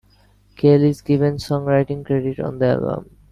Cale 0.55 0.85
is 0.85 0.99
given 1.03 1.35
songwriting 1.35 2.03
credit 2.03 2.39
on 2.39 2.57
the 2.57 2.65
album. 2.65 3.17